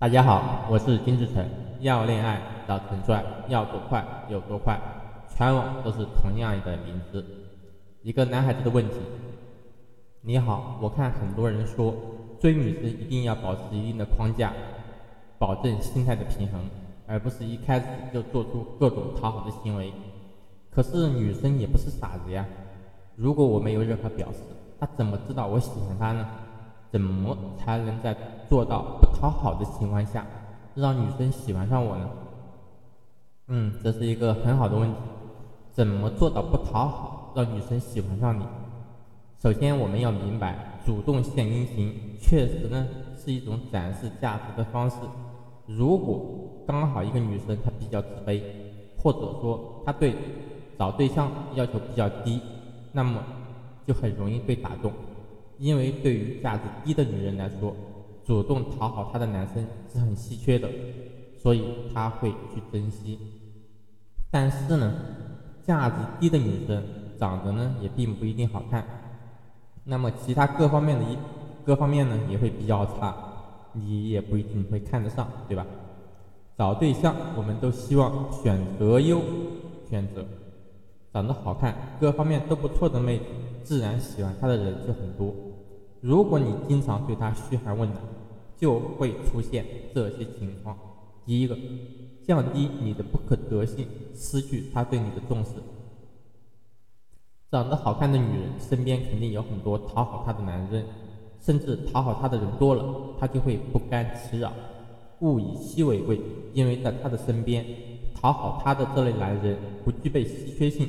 [0.00, 1.46] 大家好，我是金志成。
[1.80, 4.80] 要恋爱找陈帅，要多快有多快，
[5.28, 7.22] 全网都是同样的名字。
[8.00, 8.94] 一个男孩子的问题：
[10.22, 11.94] 你好，我看很多人说
[12.40, 14.54] 追女生一定要保持一定的框架，
[15.38, 16.58] 保证心态的平衡，
[17.06, 19.92] 而不是一开始就做出各种讨好的行为。
[20.70, 22.46] 可是女生也不是傻子呀，
[23.16, 24.38] 如果我没有任何表示，
[24.80, 26.26] 她怎么知道我喜欢她呢？
[26.90, 28.16] 怎么才能在
[28.48, 30.26] 做到不讨好的情况下，
[30.74, 32.10] 让女生喜欢上我呢？
[33.48, 34.96] 嗯，这是一个很好的问题。
[35.72, 38.44] 怎么做到不讨好，让女生喜欢上你？
[39.38, 44.96] 首先，我们要明白，主动献殷勤确实呢是一种展示价值的方式。
[45.66, 46.20] 如果
[46.66, 48.42] 刚好一个女生她比较自卑，
[48.98, 50.14] 或者说她对
[50.76, 52.40] 找对象要求比较低，
[52.92, 53.22] 那么
[53.86, 54.92] 就很容易被打动。
[55.60, 57.76] 因为对于价值低的女人来说，
[58.24, 60.66] 主动讨好她的男生是很稀缺的，
[61.36, 63.18] 所以她会去珍惜。
[64.30, 64.94] 但是呢，
[65.62, 66.82] 价值低的女生
[67.18, 68.82] 长得呢也并不一定好看，
[69.84, 71.18] 那么其他各方面的一
[71.62, 73.14] 各方面呢也会比较差，
[73.74, 75.66] 你也不一定会看得上，对吧？
[76.56, 79.20] 找对象我们都希望选择优，
[79.90, 80.24] 选择
[81.12, 83.24] 长得好看、各方面都不错的妹子，
[83.62, 85.34] 自然喜欢她的人就很多。
[86.00, 88.00] 如果你经常对他嘘寒问暖，
[88.56, 90.76] 就会出现这些情况：
[91.26, 91.56] 第一个，
[92.26, 95.50] 降低你的不可得性，失去他对你的重视。
[97.50, 100.86] 长得好看的女人身边肯定有很多讨好她的男人，
[101.40, 102.84] 甚至讨好她的人多了，
[103.18, 104.52] 她就会不甘其扰，
[105.18, 106.20] 物以稀为贵。
[106.54, 107.66] 因为在她的身边，
[108.14, 110.88] 讨好她的这类男人不具备稀缺性，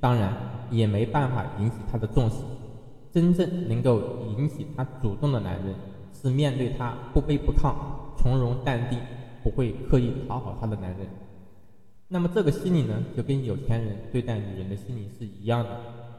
[0.00, 0.32] 当然
[0.70, 2.36] 也没办法引起她的重视。
[3.16, 3.98] 真正能够
[4.36, 5.74] 引起他主动的男人，
[6.12, 7.72] 是面对他不卑不亢、
[8.18, 8.98] 从容淡定、
[9.42, 11.06] 不会刻意讨好他的男人。
[12.08, 15.70] 那么这个心理呢，就跟有钱人对待女人的心理是一样的。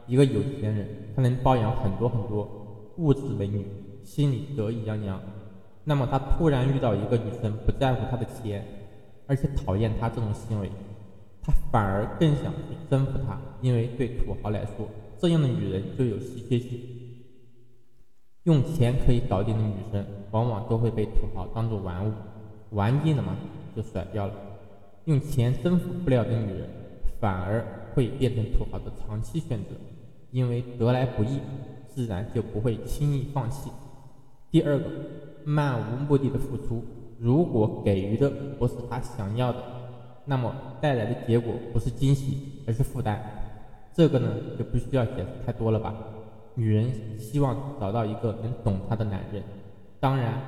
[0.08, 3.64] 一个有钱人，他能包养很多很多物质美女，
[4.02, 5.20] 心里得意洋洋。
[5.84, 8.66] 那么他突然遇到一个女生不在乎他的钱，
[9.28, 10.68] 而且讨厌他这种行为，
[11.40, 14.88] 他反而更想去征服她，因为对土豪来说。
[15.20, 16.80] 这样的女人就有稀缺性，
[18.44, 22.12] 用钱可以搞定的女生，往往都会被土豪当做玩物，
[22.70, 23.36] 玩腻了嘛
[23.74, 24.32] 就甩掉了。
[25.06, 26.68] 用钱征服不了的女人，
[27.20, 27.64] 反而
[27.94, 29.70] 会变成土豪的长期选择，
[30.30, 31.40] 因为得来不易，
[31.88, 33.70] 自然就不会轻易放弃。
[34.50, 34.84] 第二个，
[35.44, 36.84] 漫无目的的付出，
[37.18, 39.58] 如果给予的不是他想要的，
[40.26, 43.20] 那么带来的结果不是惊喜，而是负担。
[43.98, 45.92] 这个呢就不需要解释太多了吧？
[46.54, 46.88] 女人
[47.18, 49.42] 希望找到一个能懂她的男人，
[49.98, 50.40] 当然，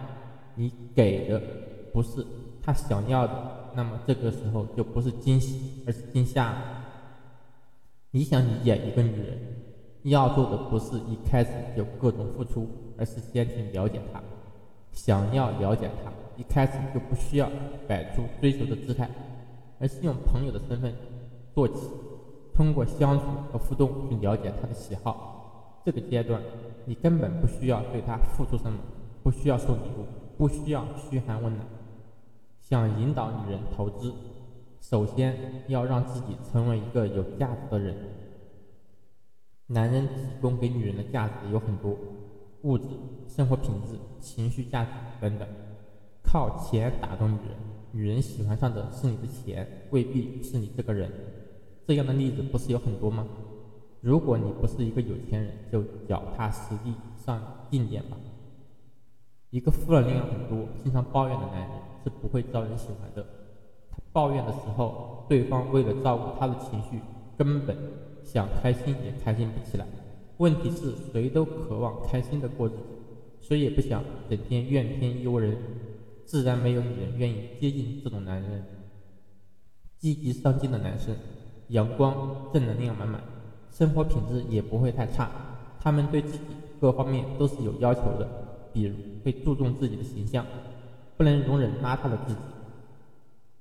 [0.55, 1.43] 你给的
[1.93, 2.25] 不是
[2.63, 3.33] 她想要的，
[3.75, 6.55] 那么这个时候就不是惊喜，而是惊吓。
[8.13, 9.37] 你想理解一个女人，
[10.05, 14.23] 要做的不是一开始就各种付出，而是先去了解她。
[14.93, 17.51] 想要了解她，一开始就不需要
[17.89, 19.11] 摆出追求的姿态，
[19.81, 20.95] 而是用朋友的身份
[21.53, 21.75] 做起。
[22.61, 26.43] 通过相处和互动去了解他的喜好，这个阶段
[26.85, 28.79] 你根本不需要对他付出什么，
[29.23, 30.05] 不需要送礼物，
[30.37, 31.67] 不需要嘘寒问暖。
[32.61, 34.13] 想引导女人投资，
[34.79, 37.97] 首先要让自己成为一个有价值的人。
[39.69, 41.97] 男人提供给女人的价值有很多，
[42.65, 42.85] 物质、
[43.27, 45.49] 生活品质、情绪价值等等。
[46.23, 47.57] 靠钱打动女人，
[47.93, 51.11] 女人喜欢上的是你的钱，未必是你这个人。
[51.91, 53.27] 这样的例子不是有很多吗？
[54.01, 58.17] 如果你不是一个有钱人，就脚踏实地上进点吧。
[59.51, 61.71] 一个负能量很多、经常抱怨的男人
[62.05, 63.27] 是不会招人喜欢的。
[63.91, 67.01] 他抱怨的时候，对方为了照顾他的情绪，
[67.37, 67.77] 根本
[68.23, 69.85] 想开心也开心不起来。
[70.37, 72.77] 问题是谁都渴望开心的过日子，
[73.41, 75.57] 谁也不想整天怨天尤人，
[76.25, 78.65] 自然没有女人愿意接近这种男人。
[79.99, 81.17] 积极上进的男生。
[81.71, 83.21] 阳光正能量满满，
[83.71, 85.31] 生活品质也不会太差。
[85.81, 86.45] 他们对自己
[86.81, 88.29] 各方面都是有要求的，
[88.73, 88.95] 比如
[89.25, 90.45] 会注重自己的形象，
[91.17, 92.39] 不能容忍邋遢的自己。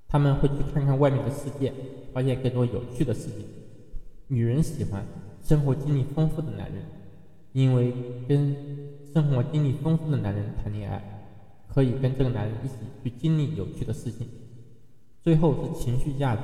[0.07, 1.71] 他们会去看看外面的世界，
[2.11, 3.45] 发现更多有趣的事情。
[4.27, 5.05] 女人喜欢
[5.43, 6.83] 生活经历丰富的男人，
[7.53, 7.93] 因为
[8.27, 8.55] 跟
[9.13, 11.01] 生活经历丰富的男人谈恋爱，
[11.67, 12.73] 可以跟这个男人一起
[13.03, 14.27] 去经历有趣的事情。
[15.23, 16.41] 最后是情绪价值。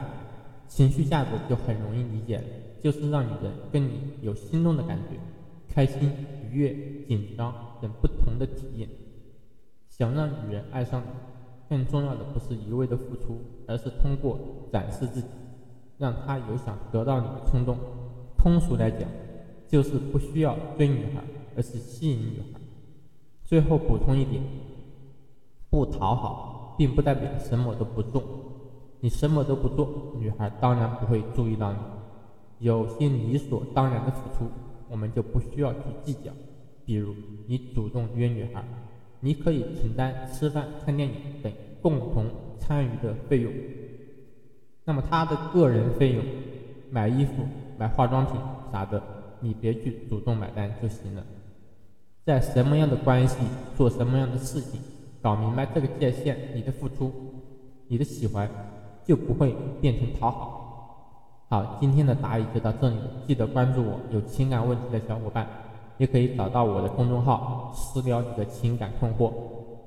[0.67, 2.43] 情绪价值就很容易理解，
[2.81, 5.17] 就是让女人跟你有心动的感觉，
[5.73, 6.11] 开心、
[6.43, 6.75] 愉悦、
[7.07, 8.89] 紧张等不同的体验。
[9.89, 11.07] 想让女人爱上你，
[11.69, 14.37] 更重要的不是一味的付出，而是通过
[14.71, 15.27] 展示自己，
[15.97, 17.77] 让她有想得到你的冲动。
[18.37, 19.07] 通俗来讲，
[19.67, 21.23] 就是不需要追女孩，
[21.55, 22.59] 而是吸引女孩。
[23.43, 24.43] 最后补充一点，
[25.69, 28.21] 不讨好并不代表什么都不做。
[29.01, 31.77] 你什么都不做，女孩当然不会注意到你。
[32.59, 34.49] 有些理所当然的付出，
[34.89, 36.31] 我们就不需要去计较。
[36.85, 37.13] 比如，
[37.47, 38.63] 你主动约女孩，
[39.19, 41.51] 你可以承担吃饭、看电影等
[41.81, 42.25] 共同
[42.57, 43.51] 参与的费用。
[44.85, 46.23] 那么，她的个人费用，
[46.89, 47.43] 买衣服、
[47.77, 48.39] 买化妆品
[48.71, 49.01] 啥的，
[49.41, 51.23] 你别去主动买单就行了。
[52.23, 53.37] 在什么样的关系
[53.75, 54.79] 做什么样的事情，
[55.21, 57.11] 搞明白这个界限，你的付出，
[57.87, 58.49] 你的喜欢。
[59.05, 60.61] 就不会变成讨好。
[61.47, 62.95] 好，今天的答疑就到这里，
[63.27, 63.99] 记得关注我。
[64.11, 65.47] 有情感问题的小伙伴，
[65.97, 69.31] 也可以找到我的公众号私聊你的情感困惑。